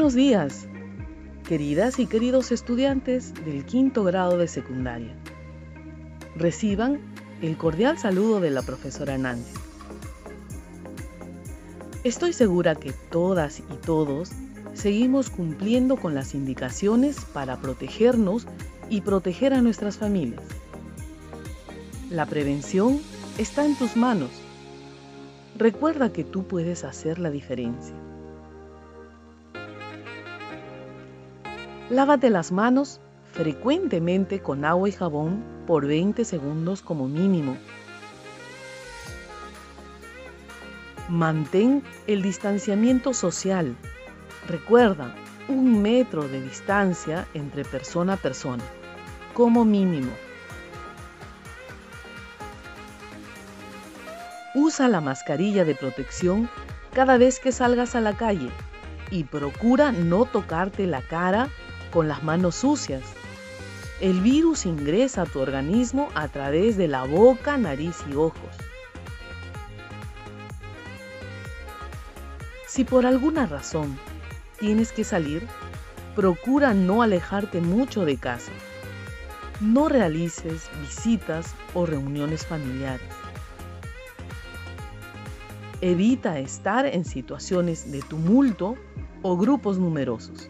[0.00, 0.66] Buenos días,
[1.46, 5.14] queridas y queridos estudiantes del quinto grado de secundaria.
[6.34, 7.00] Reciban
[7.42, 9.52] el cordial saludo de la profesora Nancy.
[12.02, 14.30] Estoy segura que todas y todos
[14.72, 18.46] seguimos cumpliendo con las indicaciones para protegernos
[18.88, 20.44] y proteger a nuestras familias.
[22.08, 23.02] La prevención
[23.36, 24.30] está en tus manos.
[25.58, 27.94] Recuerda que tú puedes hacer la diferencia.
[31.90, 33.00] Lávate las manos
[33.32, 37.56] frecuentemente con agua y jabón por 20 segundos como mínimo.
[41.08, 43.74] Mantén el distanciamiento social.
[44.46, 45.16] Recuerda,
[45.48, 48.62] un metro de distancia entre persona a persona,
[49.34, 50.12] como mínimo.
[54.54, 56.48] Usa la mascarilla de protección
[56.92, 58.50] cada vez que salgas a la calle
[59.10, 61.48] y procura no tocarte la cara
[61.90, 63.02] con las manos sucias.
[64.00, 68.56] El virus ingresa a tu organismo a través de la boca, nariz y ojos.
[72.66, 73.98] Si por alguna razón
[74.58, 75.46] tienes que salir,
[76.14, 78.52] procura no alejarte mucho de casa.
[79.60, 83.08] No realices visitas o reuniones familiares.
[85.82, 88.76] Evita estar en situaciones de tumulto
[89.22, 90.48] o grupos numerosos.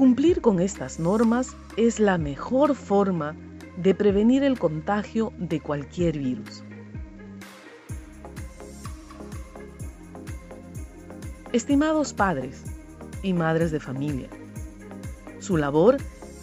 [0.00, 3.36] Cumplir con estas normas es la mejor forma
[3.76, 6.62] de prevenir el contagio de cualquier virus.
[11.52, 12.62] Estimados padres
[13.22, 14.30] y madres de familia,
[15.38, 15.98] su labor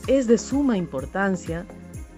[0.05, 1.65] es de suma importancia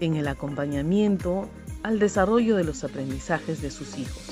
[0.00, 1.48] en el acompañamiento
[1.82, 4.30] al desarrollo de los aprendizajes de sus hijos.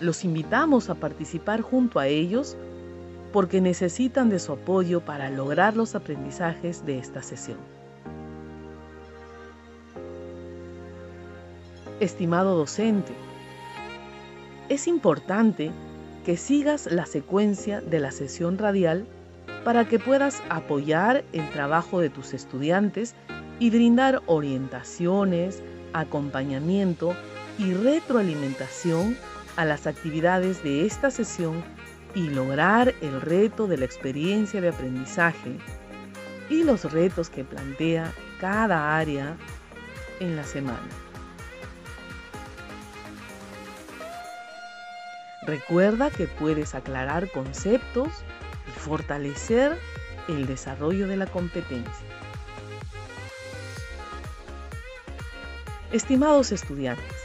[0.00, 2.58] Los invitamos a participar junto a ellos
[3.32, 7.58] porque necesitan de su apoyo para lograr los aprendizajes de esta sesión.
[12.00, 13.12] Estimado docente,
[14.68, 15.70] es importante
[16.24, 19.06] que sigas la secuencia de la sesión radial
[19.64, 23.14] para que puedas apoyar el trabajo de tus estudiantes
[23.58, 27.14] y brindar orientaciones, acompañamiento
[27.58, 29.16] y retroalimentación
[29.56, 31.62] a las actividades de esta sesión
[32.14, 35.56] y lograr el reto de la experiencia de aprendizaje
[36.48, 39.36] y los retos que plantea cada área
[40.18, 40.88] en la semana.
[45.42, 48.08] Recuerda que puedes aclarar conceptos
[48.68, 49.78] y fortalecer
[50.28, 52.06] el desarrollo de la competencia.
[55.92, 57.16] Estimados estudiantes,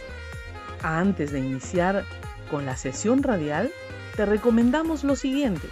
[0.81, 2.03] antes de iniciar
[2.49, 3.71] con la sesión radial,
[4.15, 5.67] te recomendamos lo siguiente.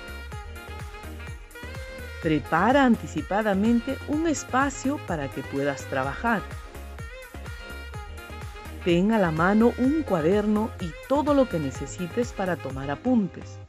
[2.22, 6.42] Prepara anticipadamente un espacio para que puedas trabajar.
[8.86, 13.60] Ten a la mano un cuaderno y todo lo que necesites para tomar apuntes.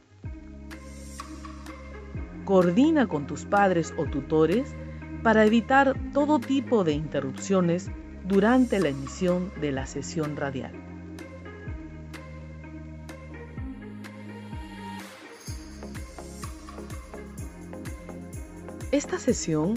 [2.43, 4.75] Coordina con tus padres o tutores
[5.23, 7.89] para evitar todo tipo de interrupciones
[8.25, 10.73] durante la emisión de la sesión radial.
[18.95, 19.73] Esta sesión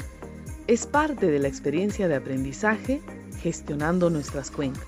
[0.69, 3.03] es parte de la experiencia de aprendizaje
[3.43, 4.87] gestionando nuestras cuentas.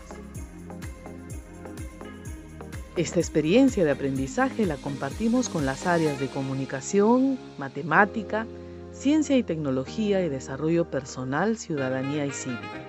[2.96, 8.46] Esta experiencia de aprendizaje la compartimos con las áreas de comunicación, matemática,
[8.92, 12.84] ciencia y tecnología y desarrollo personal, ciudadanía y cívica.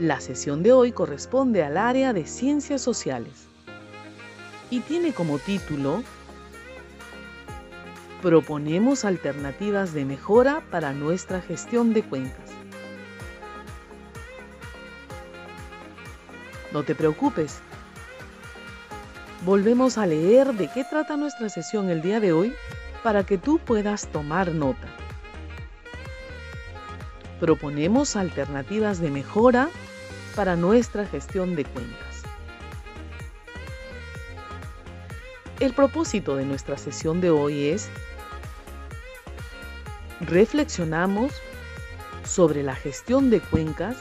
[0.00, 3.46] La sesión de hoy corresponde al área de ciencias sociales
[4.68, 6.02] y tiene como título
[8.22, 12.50] proponemos alternativas de mejora para nuestra gestión de cuentas.
[16.72, 17.60] No te preocupes.
[19.44, 22.52] Volvemos a leer de qué trata nuestra sesión el día de hoy
[23.04, 24.88] para que tú puedas tomar nota.
[27.38, 29.68] Proponemos alternativas de mejora
[30.34, 32.07] para nuestra gestión de cuencas.
[35.60, 37.88] El propósito de nuestra sesión de hoy es
[40.20, 41.32] reflexionamos
[42.22, 43.96] sobre la gestión de cuencas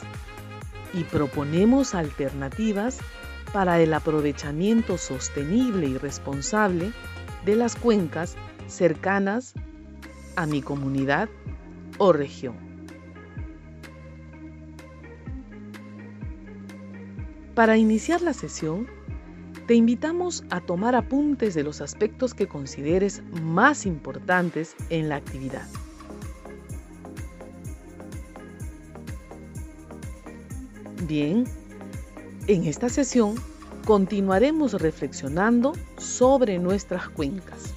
[0.93, 2.99] y proponemos alternativas
[3.53, 6.91] para el aprovechamiento sostenible y responsable
[7.43, 8.35] de las cuencas
[8.67, 9.55] cercanas
[10.35, 11.27] a mi comunidad
[11.97, 12.55] o región.
[17.55, 18.87] Para iniciar la sesión,
[19.67, 25.67] te invitamos a tomar apuntes de los aspectos que consideres más importantes en la actividad.
[31.05, 31.43] Bien,
[32.47, 33.35] en esta sesión
[33.85, 37.73] continuaremos reflexionando sobre nuestras cuencas.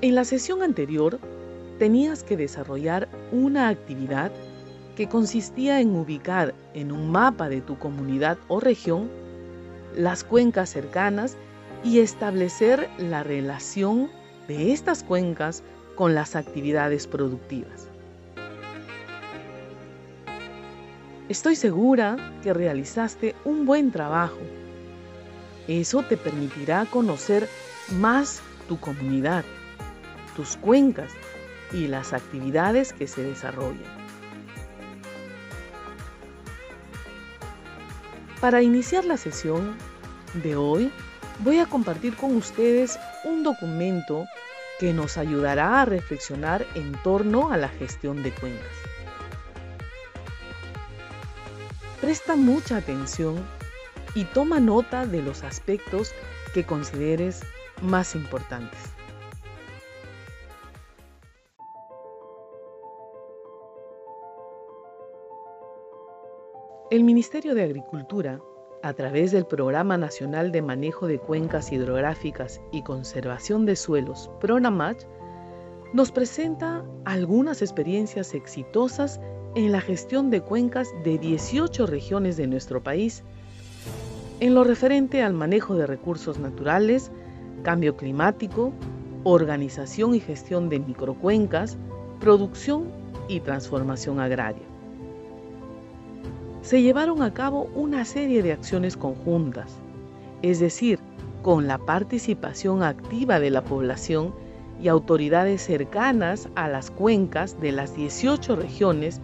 [0.00, 1.20] En la sesión anterior
[1.78, 4.32] tenías que desarrollar una actividad
[4.96, 9.10] que consistía en ubicar en un mapa de tu comunidad o región
[9.94, 11.36] las cuencas cercanas
[11.84, 14.10] y establecer la relación
[14.48, 15.62] de estas cuencas
[15.94, 17.88] con las actividades productivas.
[21.28, 24.38] Estoy segura que realizaste un buen trabajo.
[25.66, 27.48] Eso te permitirá conocer
[27.98, 29.44] más tu comunidad,
[30.36, 31.12] tus cuencas
[31.72, 34.05] y las actividades que se desarrollan.
[38.40, 39.76] Para iniciar la sesión
[40.34, 40.92] de hoy,
[41.38, 44.26] voy a compartir con ustedes un documento
[44.78, 48.66] que nos ayudará a reflexionar en torno a la gestión de cuencas.
[52.00, 53.42] Presta mucha atención
[54.14, 56.12] y toma nota de los aspectos
[56.52, 57.40] que consideres
[57.80, 58.95] más importantes.
[66.88, 68.40] El Ministerio de Agricultura,
[68.80, 75.04] a través del Programa Nacional de Manejo de Cuencas Hidrográficas y Conservación de Suelos, PRONAMACH,
[75.92, 79.20] nos presenta algunas experiencias exitosas
[79.56, 83.24] en la gestión de cuencas de 18 regiones de nuestro país,
[84.38, 87.10] en lo referente al manejo de recursos naturales,
[87.64, 88.72] cambio climático,
[89.24, 91.78] organización y gestión de microcuencas,
[92.20, 92.92] producción
[93.26, 94.75] y transformación agraria.
[96.66, 99.70] Se llevaron a cabo una serie de acciones conjuntas,
[100.42, 100.98] es decir,
[101.44, 104.34] con la participación activa de la población
[104.82, 109.20] y autoridades cercanas a las cuencas de las 18 regiones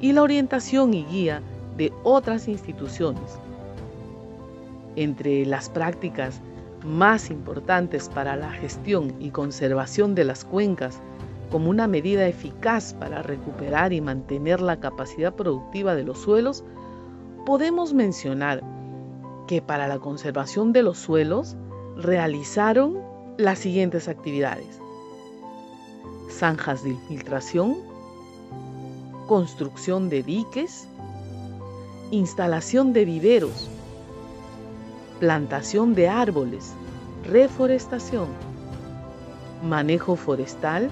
[0.00, 1.42] y la orientación y guía
[1.76, 3.38] de otras instituciones.
[4.96, 6.40] Entre las prácticas
[6.86, 11.02] más importantes para la gestión y conservación de las cuencas
[11.50, 16.64] como una medida eficaz para recuperar y mantener la capacidad productiva de los suelos,
[17.48, 18.62] podemos mencionar
[19.46, 21.56] que para la conservación de los suelos
[21.96, 22.98] realizaron
[23.38, 24.78] las siguientes actividades.
[26.30, 27.78] Zanjas de infiltración,
[29.26, 30.86] construcción de diques,
[32.10, 33.70] instalación de viveros,
[35.18, 36.74] plantación de árboles,
[37.24, 38.28] reforestación,
[39.66, 40.90] manejo forestal,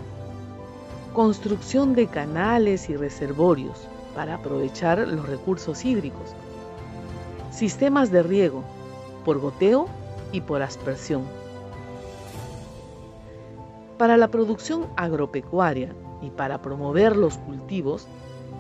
[1.13, 6.35] construcción de canales y reservorios para aprovechar los recursos hídricos,
[7.57, 8.63] sistemas de riego
[9.25, 9.89] por goteo
[10.31, 11.25] y por aspersión.
[13.97, 18.07] Para la producción agropecuaria y para promover los cultivos,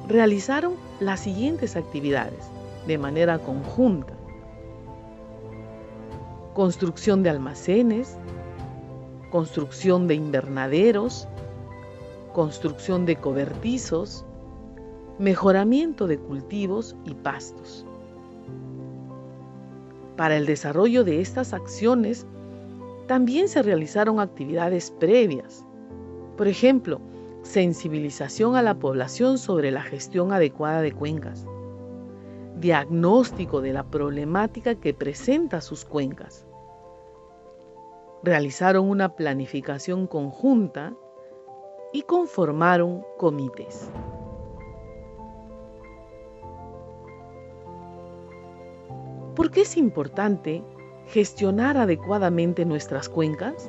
[0.08, 2.50] realizaron las siguientes actividades
[2.86, 4.14] de manera conjunta.
[6.54, 8.16] Construcción de almacenes,
[9.30, 11.28] construcción de invernaderos,
[12.32, 14.24] construcción de cobertizos,
[15.18, 17.85] mejoramiento de cultivos y pastos.
[20.16, 22.26] Para el desarrollo de estas acciones,
[23.06, 25.64] también se realizaron actividades previas.
[26.36, 27.00] Por ejemplo,
[27.42, 31.46] sensibilización a la población sobre la gestión adecuada de cuencas,
[32.58, 36.46] diagnóstico de la problemática que presenta sus cuencas.
[38.22, 40.94] Realizaron una planificación conjunta
[41.92, 43.90] y conformaron comités.
[49.36, 50.64] ¿Por qué es importante
[51.08, 53.68] gestionar adecuadamente nuestras cuencas?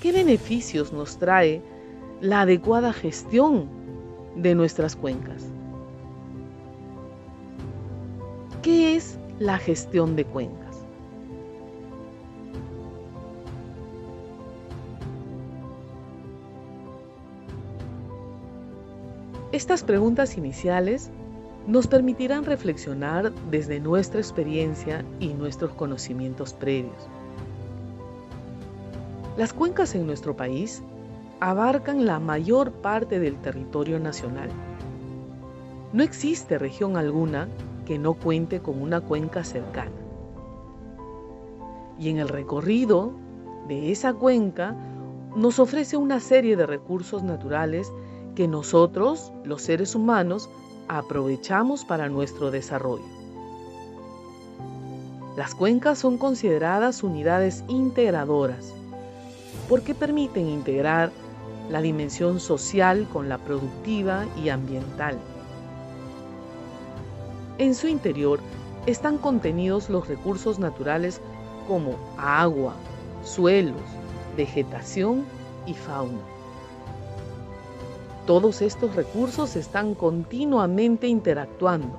[0.00, 1.60] ¿Qué beneficios nos trae
[2.22, 3.68] la adecuada gestión
[4.36, 5.44] de nuestras cuencas?
[8.62, 10.78] ¿Qué es la gestión de cuencas?
[19.52, 21.10] Estas preguntas iniciales
[21.70, 27.08] nos permitirán reflexionar desde nuestra experiencia y nuestros conocimientos previos.
[29.36, 30.82] Las cuencas en nuestro país
[31.38, 34.50] abarcan la mayor parte del territorio nacional.
[35.92, 37.46] No existe región alguna
[37.86, 39.92] que no cuente con una cuenca cercana.
[42.00, 43.12] Y en el recorrido
[43.68, 44.74] de esa cuenca
[45.36, 47.92] nos ofrece una serie de recursos naturales
[48.34, 50.50] que nosotros, los seres humanos,
[50.98, 53.04] aprovechamos para nuestro desarrollo.
[55.36, 58.74] Las cuencas son consideradas unidades integradoras
[59.68, 61.12] porque permiten integrar
[61.70, 65.16] la dimensión social con la productiva y ambiental.
[67.58, 68.40] En su interior
[68.86, 71.20] están contenidos los recursos naturales
[71.68, 72.74] como agua,
[73.22, 73.80] suelos,
[74.36, 75.24] vegetación
[75.66, 76.39] y fauna.
[78.30, 81.98] Todos estos recursos están continuamente interactuando.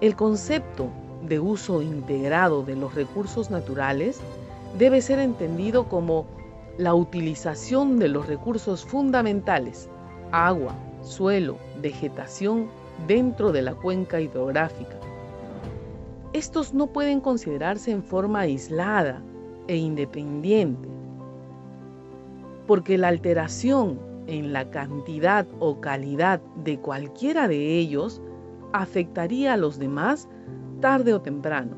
[0.00, 0.88] El concepto
[1.28, 4.22] de uso integrado de los recursos naturales
[4.78, 6.24] debe ser entendido como
[6.78, 9.90] la utilización de los recursos fundamentales,
[10.32, 12.70] agua, suelo, vegetación,
[13.06, 14.96] dentro de la cuenca hidrográfica.
[16.32, 19.22] Estos no pueden considerarse en forma aislada
[19.68, 20.88] e independiente,
[22.66, 28.22] porque la alteración en la cantidad o calidad de cualquiera de ellos
[28.72, 30.28] afectaría a los demás
[30.80, 31.76] tarde o temprano,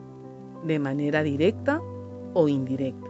[0.65, 1.81] de manera directa
[2.35, 3.09] o indirecta.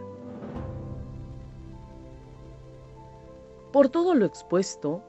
[3.73, 5.01] Por todo lo expuesto,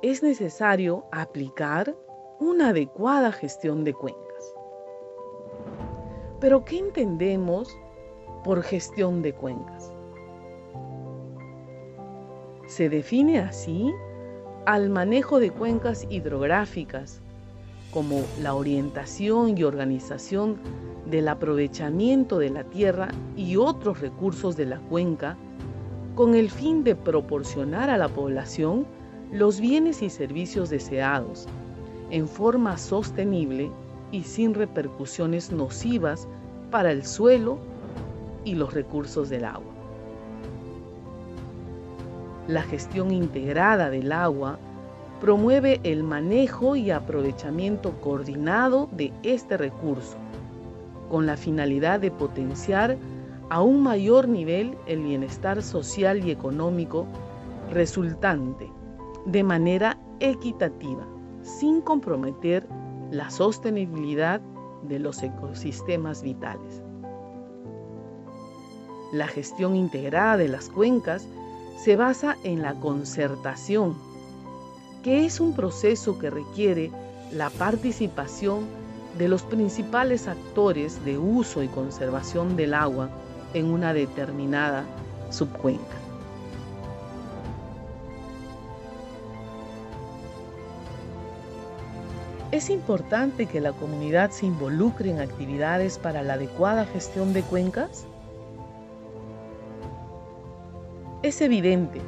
[0.00, 1.94] es necesario aplicar
[2.38, 4.54] una adecuada gestión de cuencas.
[6.40, 7.76] Pero ¿qué entendemos
[8.42, 9.92] por gestión de cuencas?
[12.70, 13.92] Se define así
[14.64, 17.20] al manejo de cuencas hidrográficas
[17.90, 20.56] como la orientación y organización
[21.04, 25.36] del aprovechamiento de la tierra y otros recursos de la cuenca
[26.14, 28.86] con el fin de proporcionar a la población
[29.32, 31.48] los bienes y servicios deseados
[32.12, 33.68] en forma sostenible
[34.12, 36.28] y sin repercusiones nocivas
[36.70, 37.58] para el suelo
[38.44, 39.69] y los recursos del agua.
[42.50, 44.58] La gestión integrada del agua
[45.20, 50.16] promueve el manejo y aprovechamiento coordinado de este recurso,
[51.08, 52.98] con la finalidad de potenciar
[53.50, 57.06] a un mayor nivel el bienestar social y económico
[57.70, 58.68] resultante
[59.26, 61.06] de manera equitativa,
[61.42, 62.66] sin comprometer
[63.12, 64.40] la sostenibilidad
[64.82, 66.82] de los ecosistemas vitales.
[69.12, 71.28] La gestión integrada de las cuencas
[71.82, 73.96] se basa en la concertación
[75.02, 76.90] que es un proceso que requiere
[77.32, 78.66] la participación
[79.16, 83.08] de los principales actores de uso y conservación del agua
[83.54, 84.84] en una determinada
[85.30, 85.96] subcuenca.
[92.52, 98.04] Es importante que la comunidad se involucre en actividades para la adecuada gestión de cuencas.
[101.30, 102.00] Es evidente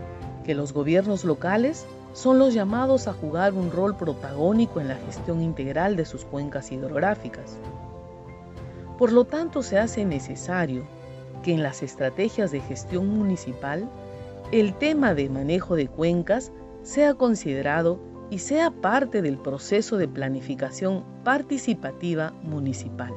[0.45, 5.43] que los gobiernos locales son los llamados a jugar un rol protagónico en la gestión
[5.43, 7.57] integral de sus cuencas hidrográficas.
[8.99, 10.83] Por lo tanto, se hace necesario
[11.45, 13.89] que en las estrategias de gestión municipal
[14.51, 16.51] el tema de manejo de cuencas
[16.83, 23.15] sea considerado y sea parte del proceso de planificación participativa municipal.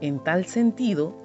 [0.00, 1.16] En tal sentido,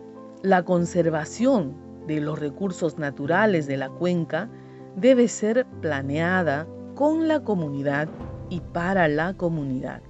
[0.41, 4.49] la conservación de los recursos naturales de la cuenca
[4.95, 8.09] debe ser planeada con la comunidad
[8.49, 10.01] y para la comunidad.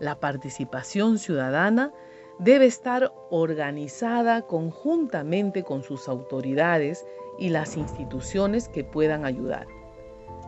[0.00, 1.92] La participación ciudadana
[2.38, 7.06] debe estar organizada conjuntamente con sus autoridades
[7.38, 9.66] y las instituciones que puedan ayudar,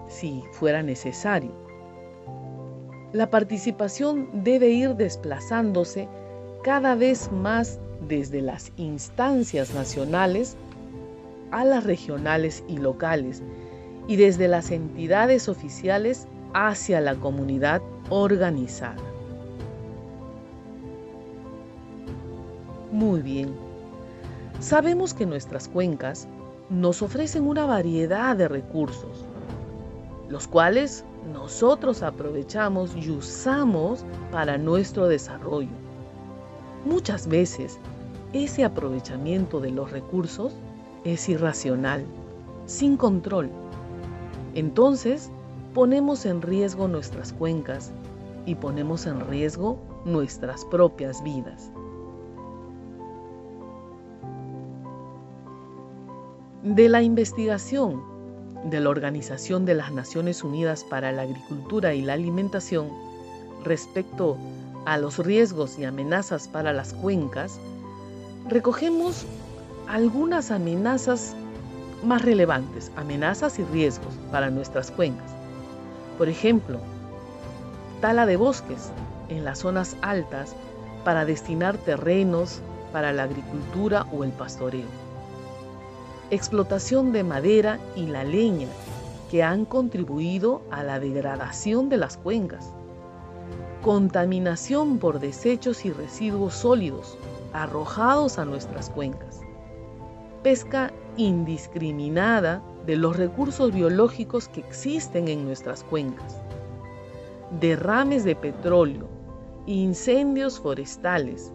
[0.08, 1.52] si fuera necesario.
[3.12, 6.08] La participación debe ir desplazándose
[6.62, 10.56] cada vez más desde las instancias nacionales
[11.50, 13.42] a las regionales y locales
[14.06, 18.96] y desde las entidades oficiales hacia la comunidad organizada.
[22.90, 23.54] Muy bien.
[24.60, 26.26] Sabemos que nuestras cuencas
[26.70, 29.24] nos ofrecen una variedad de recursos,
[30.28, 35.87] los cuales nosotros aprovechamos y usamos para nuestro desarrollo.
[36.88, 37.78] Muchas veces
[38.32, 40.54] ese aprovechamiento de los recursos
[41.04, 42.02] es irracional,
[42.64, 43.50] sin control.
[44.54, 45.30] Entonces,
[45.74, 47.92] ponemos en riesgo nuestras cuencas
[48.46, 51.70] y ponemos en riesgo nuestras propias vidas.
[56.62, 58.02] De la investigación
[58.64, 62.88] de la Organización de las Naciones Unidas para la Agricultura y la Alimentación
[63.62, 64.57] respecto a
[64.96, 67.58] los riesgos y amenazas para las cuencas,
[68.48, 69.26] recogemos
[69.86, 71.34] algunas amenazas
[72.04, 75.30] más relevantes, amenazas y riesgos para nuestras cuencas.
[76.16, 76.78] Por ejemplo,
[78.00, 78.90] tala de bosques
[79.28, 80.54] en las zonas altas
[81.04, 82.60] para destinar terrenos
[82.92, 84.86] para la agricultura o el pastoreo.
[86.30, 88.68] Explotación de madera y la leña
[89.30, 92.70] que han contribuido a la degradación de las cuencas.
[93.82, 97.16] Contaminación por desechos y residuos sólidos
[97.52, 99.40] arrojados a nuestras cuencas.
[100.42, 106.36] Pesca indiscriminada de los recursos biológicos que existen en nuestras cuencas.
[107.60, 109.08] Derrames de petróleo,
[109.66, 111.52] incendios forestales,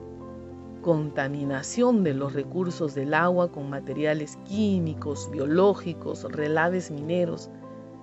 [0.81, 7.49] contaminación de los recursos del agua con materiales químicos, biológicos, relaves mineros,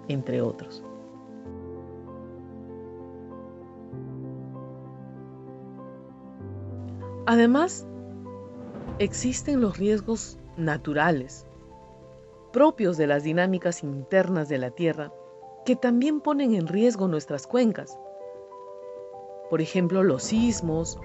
[0.09, 0.83] entre otros.
[7.31, 7.87] Además,
[8.99, 11.47] existen los riesgos naturales,
[12.53, 15.13] propios de las dinámicas internas de la Tierra,
[15.65, 17.97] que también ponen en riesgo nuestras cuencas.
[19.49, 20.99] Por ejemplo, los sismos,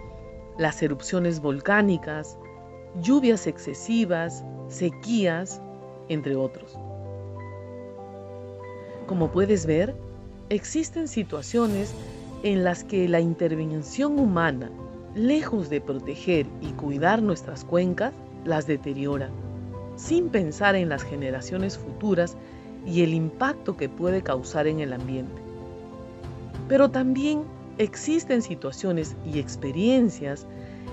[0.57, 2.39] las erupciones volcánicas,
[2.99, 5.61] lluvias excesivas, sequías,
[6.09, 6.75] entre otros.
[9.05, 9.95] Como puedes ver,
[10.49, 11.93] existen situaciones
[12.41, 14.71] en las que la intervención humana,
[15.15, 19.29] lejos de proteger y cuidar nuestras cuencas, las deteriora,
[19.95, 22.35] sin pensar en las generaciones futuras
[22.85, 25.41] y el impacto que puede causar en el ambiente.
[26.67, 27.43] Pero también
[27.77, 30.45] existen situaciones y experiencias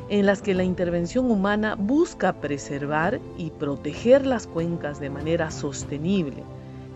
[0.09, 6.45] en las que la intervención humana busca preservar y proteger las cuencas de manera sostenible,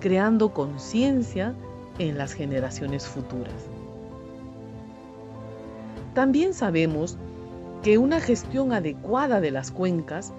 [0.01, 1.55] creando conciencia
[1.99, 3.55] en las generaciones futuras.
[6.17, 7.19] También sabemos
[7.83, 10.33] que una gestión adecuada de las cuencas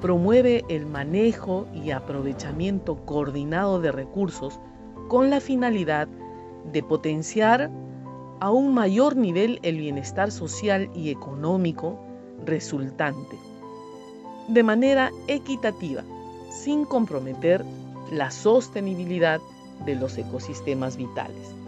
[0.00, 4.60] promueve el manejo y aprovechamiento coordinado de recursos
[5.08, 6.06] con la finalidad
[6.72, 7.72] de potenciar
[8.38, 11.98] a un mayor nivel el bienestar social y económico
[12.44, 13.34] resultante,
[14.46, 16.04] de manera equitativa,
[16.50, 17.64] sin comprometer
[18.12, 19.40] la sostenibilidad
[19.84, 21.65] de los ecosistemas vitales.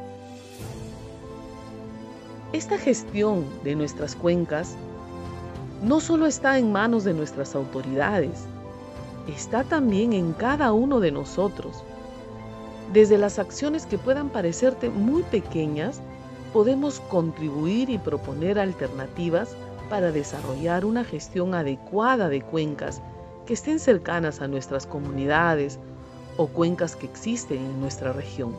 [2.55, 4.75] Esta gestión de nuestras cuencas
[5.83, 8.47] no solo está en manos de nuestras autoridades,
[9.29, 11.85] está también en cada uno de nosotros.
[12.95, 16.01] Desde las acciones que puedan parecerte muy pequeñas,
[16.55, 19.51] podemos contribuir y proponer alternativas
[19.91, 23.03] para desarrollar una gestión adecuada de cuencas
[23.45, 25.79] que estén cercanas a nuestras comunidades
[26.39, 28.57] o cuencas que existen en nuestra región.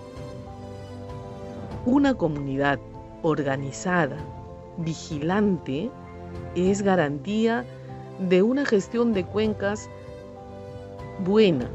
[1.87, 2.79] Una comunidad
[3.21, 4.17] organizada,
[4.77, 5.89] vigilante,
[6.55, 7.65] es garantía
[8.27, 9.89] de una gestión de cuencas
[11.23, 11.69] buena,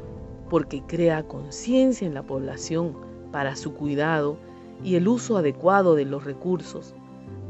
[0.51, 2.97] porque crea conciencia en la población
[3.33, 4.37] para su cuidado
[4.83, 6.95] y el uso adecuado de los recursos,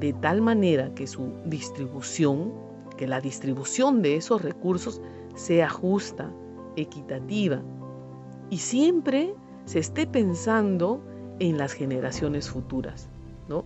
[0.00, 2.52] de tal manera que su distribución,
[2.96, 5.00] que la distribución de esos recursos
[5.34, 6.30] sea justa,
[6.76, 7.62] equitativa
[8.50, 11.00] y siempre se esté pensando
[11.38, 13.08] en las generaciones futuras,
[13.48, 13.64] ¿no?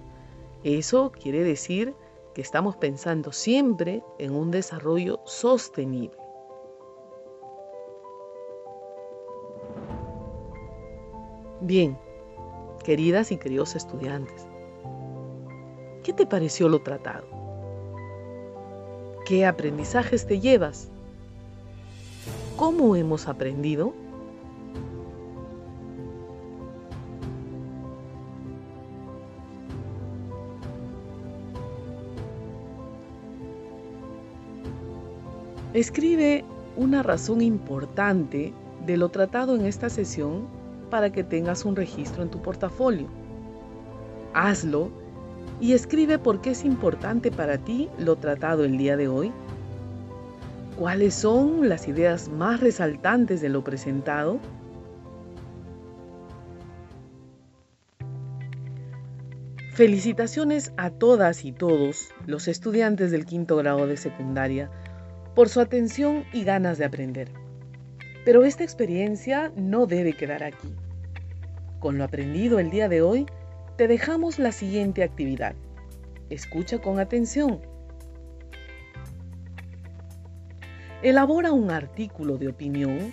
[0.65, 1.95] Eso quiere decir
[2.35, 6.17] que estamos pensando siempre en un desarrollo sostenible.
[11.61, 11.99] Bien,
[12.85, 14.47] queridas y queridos estudiantes,
[16.05, 17.27] ¿qué te pareció lo tratado?
[19.27, 20.89] ¿Qué aprendizajes te llevas?
[22.57, 23.93] ¿Cómo hemos aprendido?
[35.79, 36.45] Escribe
[36.77, 38.53] una razón importante
[38.85, 40.49] de lo tratado en esta sesión
[40.91, 43.07] para que tengas un registro en tu portafolio.
[44.35, 44.91] Hazlo
[45.61, 49.31] y escribe por qué es importante para ti lo tratado el día de hoy.
[50.77, 54.41] ¿Cuáles son las ideas más resaltantes de lo presentado?
[59.75, 64.73] Felicitaciones a todas y todos los estudiantes del quinto grado de secundaria
[65.35, 67.31] por su atención y ganas de aprender.
[68.25, 70.75] Pero esta experiencia no debe quedar aquí.
[71.79, 73.27] Con lo aprendido el día de hoy,
[73.77, 75.55] te dejamos la siguiente actividad.
[76.31, 77.61] Escucha con atención.
[81.03, 83.13] Elabora un artículo de opinión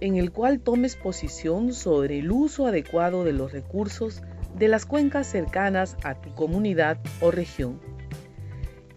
[0.00, 4.22] en el cual tomes posición sobre el uso adecuado de los recursos
[4.56, 7.78] de las cuencas cercanas a tu comunidad o región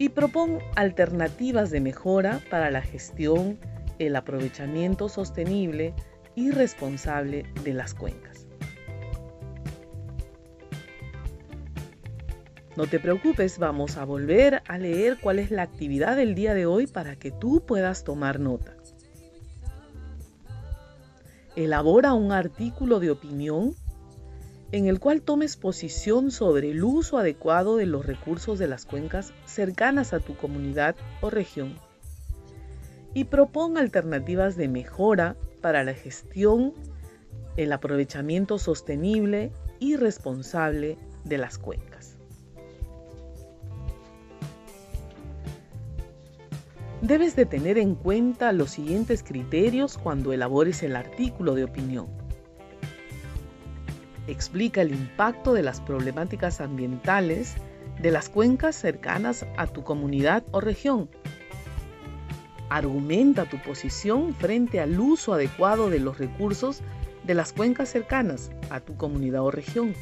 [0.01, 3.59] y propon alternativas de mejora para la gestión,
[3.99, 5.93] el aprovechamiento sostenible
[6.33, 8.47] y responsable de las cuencas.
[12.75, 16.65] No te preocupes, vamos a volver a leer cuál es la actividad del día de
[16.65, 18.75] hoy para que tú puedas tomar nota.
[21.55, 23.75] Elabora un artículo de opinión
[24.71, 29.33] en el cual tomes posición sobre el uso adecuado de los recursos de las cuencas
[29.45, 31.77] cercanas a tu comunidad o región
[33.13, 36.73] y proponga alternativas de mejora para la gestión,
[37.57, 42.15] el aprovechamiento sostenible y responsable de las cuencas.
[47.01, 52.20] Debes de tener en cuenta los siguientes criterios cuando elabores el artículo de opinión
[54.27, 57.55] explica el impacto de las problemáticas ambientales
[58.01, 61.09] de las cuencas cercanas a tu comunidad o región.
[62.69, 66.81] Argumenta tu posición frente al uso adecuado de los recursos
[67.23, 69.93] de las cuencas cercanas a tu comunidad o región.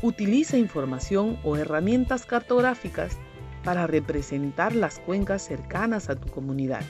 [0.00, 3.18] Utiliza información o herramientas cartográficas
[3.64, 6.82] para representar las cuencas cercanas a tu comunidad.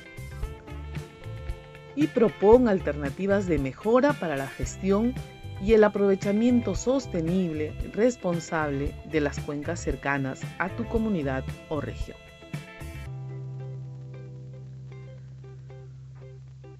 [1.94, 5.14] Y propon alternativas de mejora para la gestión
[5.62, 12.16] y el aprovechamiento sostenible, responsable de las cuencas cercanas a tu comunidad o región.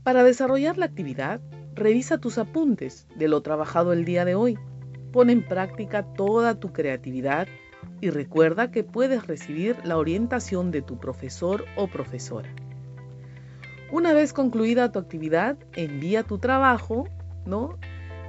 [0.02, 1.40] Para desarrollar la actividad,
[1.74, 4.58] revisa tus apuntes de lo trabajado el día de hoy.
[5.12, 7.46] Pon en práctica toda tu creatividad
[8.00, 12.48] y recuerda que puedes recibir la orientación de tu profesor o profesora.
[13.92, 17.06] Una vez concluida tu actividad, envía tu trabajo,
[17.46, 17.78] ¿no?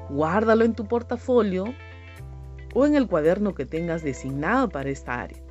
[0.10, 1.66] Guárdalo en tu portafolio
[2.74, 5.44] o en el cuaderno que tengas designado para esta área.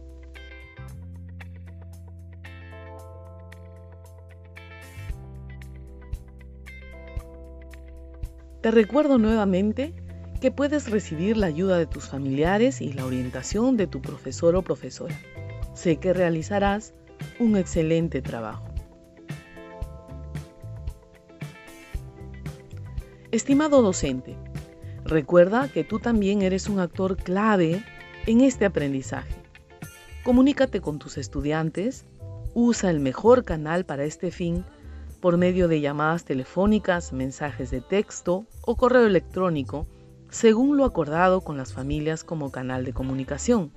[8.62, 9.92] Te recuerdo nuevamente
[10.40, 14.62] que puedes recibir la ayuda de tus familiares y la orientación de tu profesor o
[14.62, 15.18] profesora.
[15.74, 16.94] Sé que realizarás
[17.40, 18.71] un excelente trabajo.
[23.33, 24.37] Estimado docente,
[25.07, 27.83] recuerda que tú también eres un actor clave
[28.27, 29.35] en este aprendizaje.
[30.23, 32.05] Comunícate con tus estudiantes,
[32.53, 34.66] usa el mejor canal para este fin
[35.23, 39.87] por medio de llamadas telefónicas, mensajes de texto o correo electrónico,
[40.29, 43.73] según lo acordado con las familias como canal de comunicación.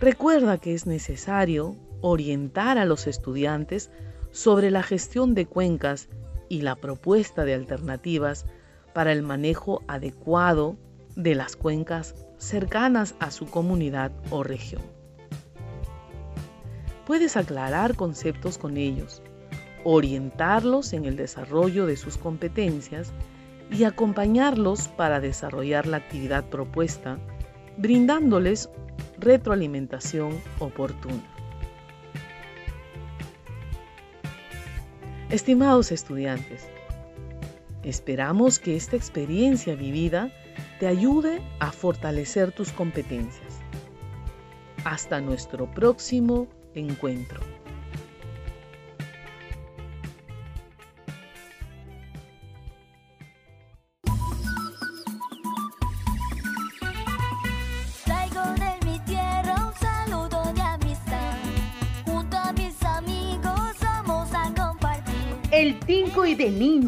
[0.00, 3.92] Recuerda que es necesario orientar a los estudiantes
[4.32, 6.08] sobre la gestión de cuencas
[6.52, 8.44] y la propuesta de alternativas
[8.92, 10.76] para el manejo adecuado
[11.16, 14.82] de las cuencas cercanas a su comunidad o región.
[17.06, 19.22] Puedes aclarar conceptos con ellos,
[19.82, 23.14] orientarlos en el desarrollo de sus competencias
[23.70, 27.16] y acompañarlos para desarrollar la actividad propuesta,
[27.78, 28.68] brindándoles
[29.18, 31.31] retroalimentación oportuna.
[35.32, 36.68] Estimados estudiantes,
[37.82, 40.30] esperamos que esta experiencia vivida
[40.78, 43.60] te ayude a fortalecer tus competencias.
[44.84, 47.40] Hasta nuestro próximo encuentro.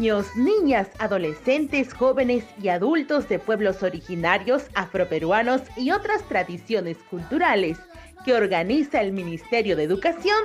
[0.05, 7.79] Niños, niñas, adolescentes, jóvenes y adultos de pueblos originarios, afroperuanos y otras tradiciones culturales
[8.23, 10.37] que organiza el Ministerio de Educación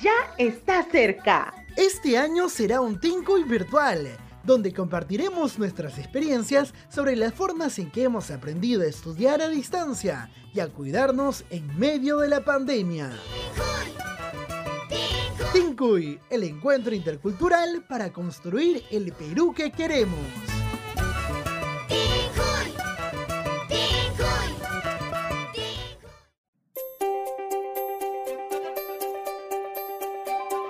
[0.00, 1.52] ya está cerca.
[1.76, 4.08] Este año será un Tinkuy virtual,
[4.42, 10.30] donde compartiremos nuestras experiencias sobre las formas en que hemos aprendido a estudiar a distancia
[10.54, 13.10] y a cuidarnos en medio de la pandemia.
[16.30, 20.20] El encuentro intercultural para construir el Perú que queremos.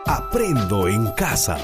[0.06, 1.58] Aprendo en casa.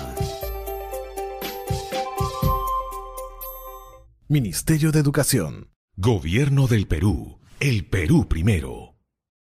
[4.28, 5.70] Ministerio de Educación.
[5.96, 7.40] Gobierno del Perú.
[7.58, 8.99] El Perú primero.